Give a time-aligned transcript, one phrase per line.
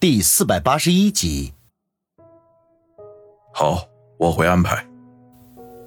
[0.00, 1.54] 第四百八十一集。
[3.52, 3.84] 好，
[4.16, 4.86] 我会安排。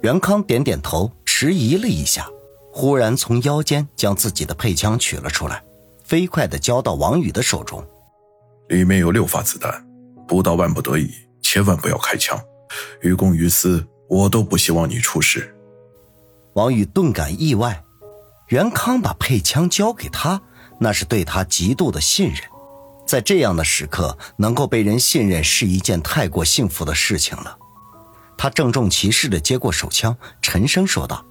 [0.00, 2.28] 袁康点点头，迟疑了一下，
[2.72, 5.60] 忽然从腰间将自己的配枪取了出来，
[6.04, 7.84] 飞快的交到王宇的手中。
[8.68, 9.84] 里面有六发子弹，
[10.28, 11.10] 不到万不得已，
[11.42, 12.40] 千万不要开枪。
[13.00, 15.52] 于公于私，我都不希望你出事。
[16.52, 17.82] 王宇顿感意外，
[18.50, 20.40] 袁康把配枪交给他，
[20.78, 22.38] 那是对他极度的信任。
[23.06, 27.56] 在这样的时刻，能够被人信任是一件太过幸福的事情了。
[28.36, 31.24] 他郑重其事的接过手枪，沉声说道：“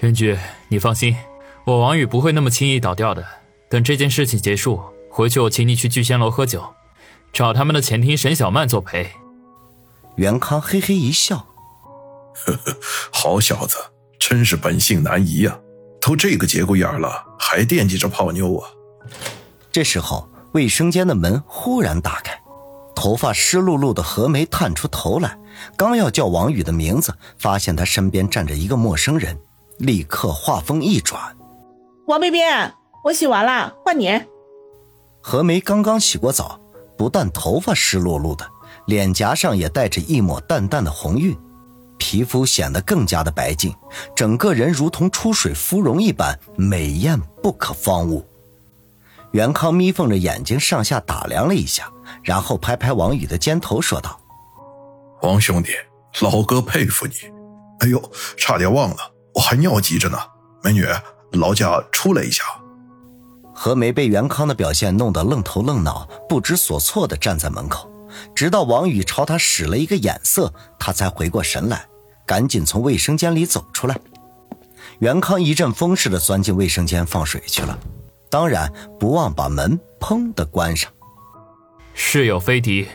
[0.00, 0.38] 袁局，
[0.68, 1.16] 你放心，
[1.66, 3.26] 我王宇不会那么轻易倒掉的。
[3.68, 6.72] 等这件事情结束，回去我请你去聚仙楼喝酒，
[7.32, 9.10] 找他们的前厅沈小曼作陪。”
[10.16, 11.48] 袁康嘿嘿一笑
[12.46, 12.76] ：“呵呵，
[13.10, 13.76] 好小子，
[14.18, 15.58] 真是本性难移呀！
[16.00, 18.70] 都这个节骨眼了，还惦记着泡妞啊！”
[19.72, 20.31] 这时候。
[20.52, 22.38] 卫生间的门忽然打开，
[22.94, 25.38] 头发湿漉漉的何梅探出头来，
[25.76, 29.38] 刚要叫王宇的名字，发现他身边站着一个陌生人，
[29.78, 31.34] 立刻话锋一转
[32.06, 32.42] ：“王冰冰，
[33.04, 34.22] 我洗完了，换你。”
[35.22, 36.60] 何梅刚刚洗过澡，
[36.98, 38.46] 不但头发湿漉漉的，
[38.86, 41.34] 脸颊上也带着一抹淡淡的红晕，
[41.96, 43.74] 皮肤显得更加的白净，
[44.14, 48.22] 整个人如同出水芙蓉一般美艳不可方物。
[49.32, 51.90] 袁康眯缝着眼睛，上下打量了一下，
[52.22, 54.20] 然后拍拍王宇的肩头，说道
[55.22, 55.70] ：“王兄弟，
[56.20, 57.14] 老哥佩服你。
[57.80, 58.96] 哎呦，差点忘了，
[59.34, 60.18] 我还尿急着呢。
[60.62, 60.86] 美女，
[61.32, 62.44] 劳驾出来一下。”
[63.54, 67.90] 何梅被袁康的表现弄得愣头愣脑、不知所措的站在门口，
[68.34, 71.86] 直到王宇朝他使了一个眼色，他才回过神来，
[72.26, 73.98] 赶紧从卫生间里走出来。
[74.98, 77.78] 袁康一阵风似的钻进卫生间放水去了。
[78.32, 80.90] 当然不忘把门砰的关上。
[81.92, 82.88] 是有非敌。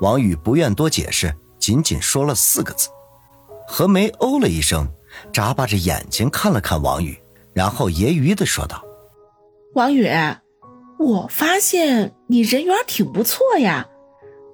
[0.00, 2.90] 王宇不愿多解释，仅仅说了四个字。
[3.66, 4.86] 何梅哦了一声，
[5.32, 7.18] 眨巴着眼睛看了看王宇，
[7.54, 8.84] 然后揶揄的说道
[9.72, 10.06] ：“王宇，
[10.98, 13.88] 我发现你人缘挺不错呀，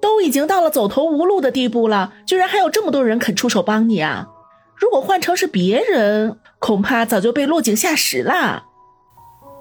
[0.01, 4.29] 都已经到了走投无路的地步了，居然还有这么多人肯出手帮你啊！
[4.77, 8.67] 如果换成是别人，恐怕早就被落井下石了。”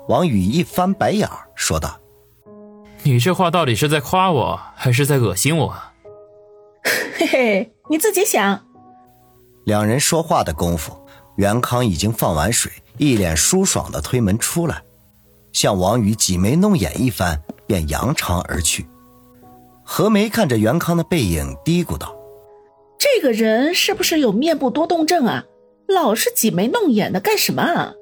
[0.08, 1.98] 王宇一翻白眼说道
[3.04, 5.74] ：“你这话到底是在夸我，还是在恶心我？”
[7.16, 8.66] 嘿嘿，你自己想。
[9.64, 10.92] 两人说话的功夫，
[11.36, 14.82] 袁康已经放完水，一脸舒爽的推门出来，
[15.52, 18.86] 向王宇挤眉弄眼一番，便扬长而去。
[19.84, 22.16] 何梅看着袁康的背影，嘀咕道
[22.98, 25.44] ：“这个人是不是有面部多动症啊？
[25.86, 27.94] 老是挤眉弄眼的干什么？”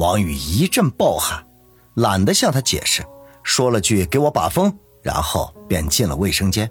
[0.00, 1.46] 王宇一阵暴汗，
[1.96, 3.04] 懒得向他解释，
[3.42, 4.74] 说了句“给我把风”，
[5.04, 6.70] 然后便进了卫生间。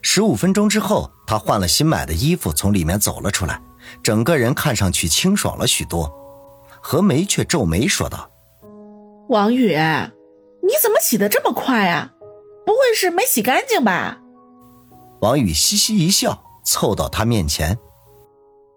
[0.00, 3.60] 十五分钟之后，他换了新买的衣服，从里面走了出来，
[4.00, 6.08] 整个人看上去清爽了许多。
[6.80, 8.30] 何梅却皱眉说道
[9.28, 9.70] ：“王宇，
[10.62, 12.12] 你怎么洗的这么快啊？
[12.64, 14.20] 不会是没洗干净吧？”
[15.20, 17.76] 王宇嘻嘻一笑，凑到他面前：“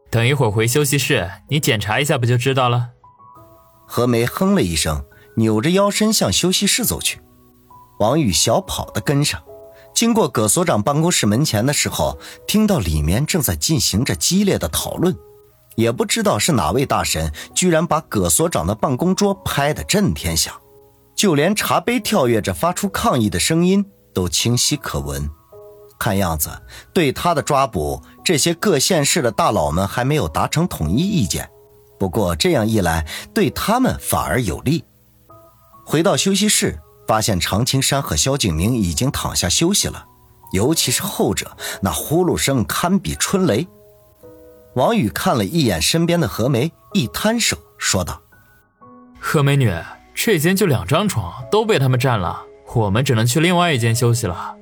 [0.10, 2.94] 等一会儿回休息室，你检查一下不就知道了。”
[3.92, 5.04] 何梅哼了一声，
[5.36, 7.20] 扭着腰身向休息室走去。
[8.00, 9.42] 王宇小跑的跟上，
[9.96, 15.18] 经过葛所长办公室门前的时候，听到里面正在进行着激烈的讨论。
[15.76, 20.54] 也不知道是哪位大神，居然把葛所长的办公桌拍得震天响，
[21.16, 23.84] 就连茶杯跳跃着发出抗议的声音
[24.14, 25.28] 都清晰可闻。
[25.98, 26.52] 看样子，
[26.94, 31.50] 对他的抓捕，这些各县市的大佬们还没有达成统一意见。
[32.00, 34.84] 不过这样一来，对他们反而有利。
[35.86, 40.06] 回到休息室，发现常青山和萧景明已经躺下休息了，
[40.54, 43.68] 尤其是后者，那呼噜声堪比春雷。
[44.76, 48.22] 王宇看了一眼身边的何梅，一摊手说道
[49.20, 49.74] ：“何美女，
[50.14, 52.44] 这间就两张床，都被他们占了，
[52.76, 54.56] 我们只能去另外一间休息了。”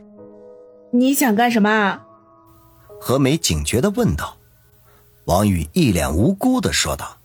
[0.92, 2.00] 你想干什么？
[3.00, 4.38] 何梅警觉地问道。
[5.26, 7.17] 王宇一脸无辜地说道。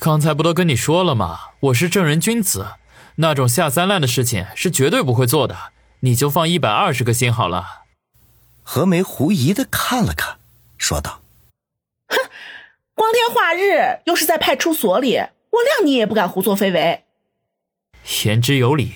[0.00, 1.40] 刚才不都跟你说了吗？
[1.60, 2.74] 我是正人君子，
[3.16, 5.56] 那种下三滥的事情是绝对不会做的。
[6.00, 7.82] 你就放一百二十个心好了。
[8.62, 10.38] 何梅狐疑的看了看，
[10.76, 11.20] 说道
[12.06, 12.16] ：“哼，
[12.94, 17.04] 光天化日，又是在派出所里，我谅你也不敢胡作非为。
[18.24, 18.92] 言之有理。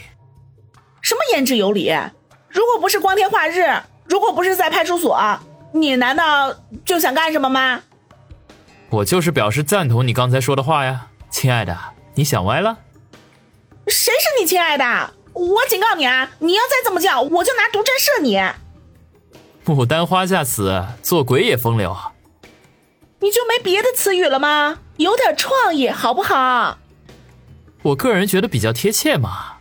[1.00, 1.92] 什么言之有理？
[2.48, 5.20] 如果不是光天化日，如果不是在派出所，
[5.72, 6.54] 你难道
[6.84, 7.82] 就想干什么吗？”
[8.92, 11.78] 我就是表示赞同你刚才说的话呀，亲爱的，
[12.14, 12.76] 你想歪了。
[13.86, 15.14] 谁是你亲爱的？
[15.32, 16.30] 我警告你啊！
[16.40, 18.38] 你要再这么叫，我就拿毒针射你！
[19.64, 21.96] 牡丹花下死，做鬼也风流。
[23.20, 24.80] 你就没别的词语了吗？
[24.98, 26.76] 有点创意好不好？
[27.80, 29.54] 我个人觉得比较贴切嘛。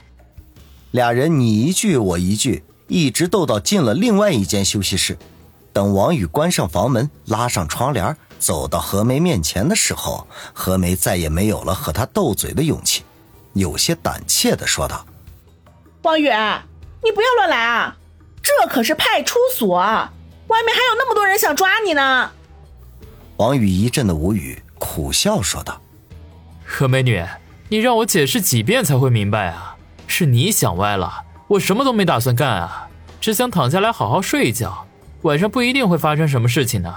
[0.92, 5.18] 俩人你一句我一句，一直斗到进了另外一间休息室。
[5.72, 13.04] 等王宇关上房门，拉上窗帘，走到何梅面前的时候，何梅再也没有了和他斗嘴的勇气，
[13.54, 15.06] 有些胆怯的说道
[16.02, 17.96] ：“王宇，你不要乱来啊！
[18.42, 22.32] 这可是派出所，外面还有那么多人想抓你呢。”
[23.38, 25.80] 王宇一阵的无语，苦笑说道
[26.66, 27.24] ：“何美女，
[27.70, 29.76] 你让我解释几遍才会明白啊？
[30.08, 32.90] 是你想歪了，我什么都没打算干啊，
[33.22, 34.88] 只想躺下来好好睡一觉。”
[35.22, 36.96] 晚上不一定会发生什么事情呢，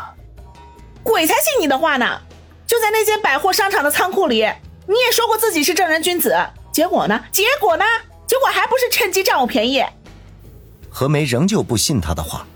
[1.04, 2.20] 鬼才信你的话呢！
[2.66, 4.38] 就在那间百货商场的仓库里，
[4.86, 6.34] 你也说过自己是正人君子，
[6.72, 7.24] 结果呢？
[7.30, 7.84] 结果呢？
[8.26, 9.84] 结果还不是趁机占我便宜？
[10.88, 12.46] 何梅仍旧不信他的话。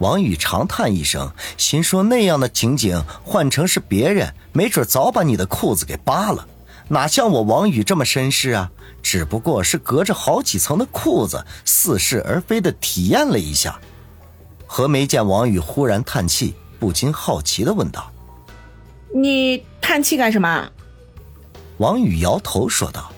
[0.00, 6.46] 王宇长叹一声，心说那样的情景换成是别人，没准早把你的裤子给扒了，
[6.88, 8.70] 哪像我王宇这么绅士啊？
[9.00, 13.78] 只不过是隔着好几层的裤子，似是而非的体验了一下。
[14.66, 18.12] 何梅见王宇忽然叹气，不禁好奇的问道
[19.14, 20.70] ：“你叹气干什么？”
[21.78, 23.12] 王宇摇头说道：“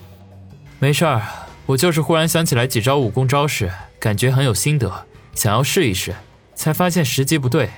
[0.79, 1.23] 没事儿，
[1.67, 6.15] 我就是忽然想起来几招武功招式，感觉很有心得，想要试一试，
[6.55, 7.71] 才发现时机不对。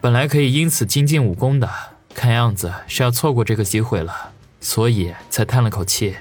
[0.00, 1.70] 本来可以因此精进武功的，
[2.14, 6.16] 看样子是要错过这个机会了，所以才叹了口气。”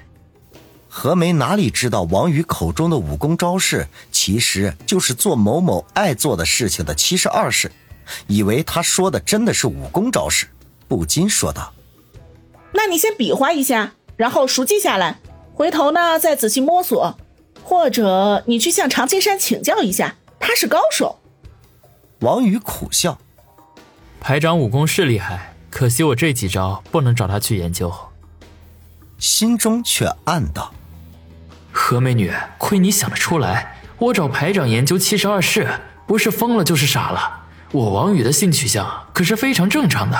[0.93, 7.71] 何梅哪里知道王宇口中的武功招式，其实就是做某某爱做的事情的七十二式，
[8.27, 10.47] 以为他说的真的是武功招式，
[10.87, 11.73] 不禁说道
[12.73, 15.19] ：“那你先比划一下，然后熟记下来，
[15.53, 17.17] 回头呢再仔细摸索，
[17.63, 21.19] 或者你去向常青山请教一下，他是高手。”
[22.19, 23.17] 王宇苦笑
[24.21, 27.93] ：“排长武功是厉害，可惜我这几招不能找他去研究。”
[29.17, 30.73] 心中却暗道。
[31.71, 33.77] 何美女，亏你想得出来！
[33.97, 35.69] 我找排长研究七十二式，
[36.07, 37.40] 不是疯了就是傻了。
[37.71, 40.17] 我王宇的性取向可是非常正常的。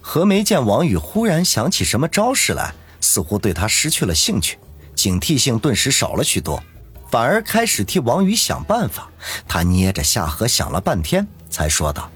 [0.00, 4.58] 何梅见王宇忽然想起什么招式来，似乎对他失去了兴趣，
[4.94, 6.60] 警惕性顿时少了许多，
[7.08, 9.08] 反而开始替王宇想办法。
[9.46, 12.10] 他捏着下颌想了半天，才说道：“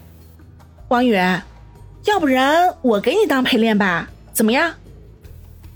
[0.88, 1.14] 王宇，
[2.04, 4.74] 要不然我给你当陪练吧，怎么样？”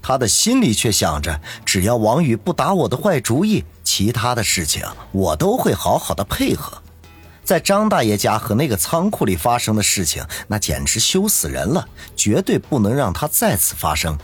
[0.03, 4.83] 他的心里却想着，只要王宇不打我的坏主意，其他的事情
[5.13, 6.83] 我都会好好的配合。
[7.49, 14.19] 在张大爷家和那个仓库里发生的事情，那简直羞死人了，绝对不能让他再次发生。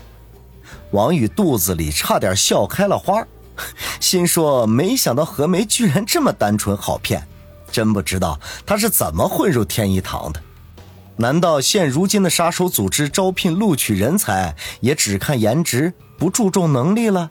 [0.91, 3.27] 王宇肚子里差点笑开了花，
[3.99, 7.27] 心说：没想到何梅居然这么单纯好骗，
[7.73, 10.43] 真不知道他是怎么混入天一堂的。
[11.17, 17.31] 难道现如今的杀手组织招聘录取人才也只看颜值，不注重能力了？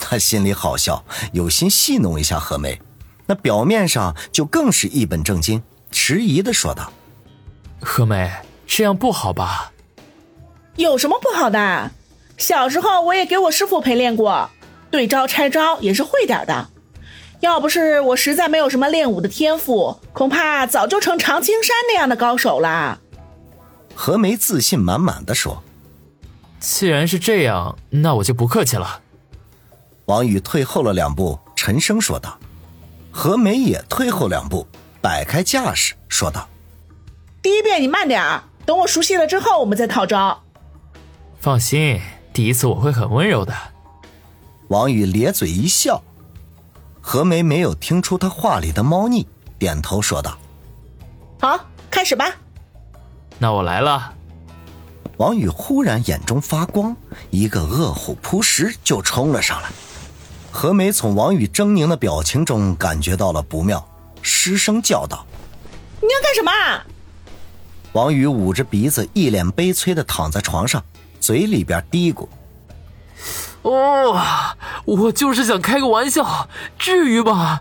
[0.00, 2.80] 他心里好笑，有心戏弄一下何梅，
[3.28, 6.90] 那表面上就更是一本正经，迟疑的说道
[7.78, 8.32] ：“何梅，
[8.66, 9.70] 这样不好吧？
[10.76, 11.90] 有什么不好的？
[12.38, 14.48] 小时候我也给我师傅陪练过，
[14.90, 16.68] 对招拆招也是会点的。
[17.40, 22.98] 要不是我实在没有什么练武的天赋，恐怕早就成常青山那样的高手了。”
[23.94, 25.62] 何梅自信满满的说
[26.60, 29.02] ：“既然是这样，那我就不客气了。”
[30.06, 32.38] 王宇退后了两步，沉声说道
[33.18, 34.64] ：“何梅也退后两步，
[35.00, 36.48] 摆开架势说道
[37.42, 40.40] ：‘第一遍你慢点儿，等我熟悉了之后，我们再套招。’
[41.42, 42.00] 放心，
[42.32, 43.52] 第一次我会很温柔的。”
[44.70, 46.00] 王宇咧嘴一笑，
[47.00, 49.26] 何梅没有听出他话里的猫腻，
[49.58, 50.38] 点头说道
[51.42, 51.58] ：“好，
[51.90, 52.36] 开始吧。”
[53.36, 54.14] 那我来了。
[55.16, 56.96] 王宇忽然眼中发光，
[57.30, 59.70] 一个饿虎扑食就冲了上来。
[60.50, 63.86] 何梅从王宇狰狞的表情中感觉到了不妙，
[64.22, 65.24] 失声叫道
[66.00, 66.50] ：“你要干什么？”
[67.92, 70.82] 王宇捂着鼻子，一脸悲催的躺在床上，
[71.20, 72.28] 嘴里边嘀咕
[73.62, 74.20] ：“哦，
[74.84, 77.60] 我就是想开个玩笑，至于吗？”